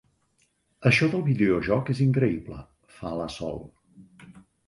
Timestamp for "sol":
3.37-3.61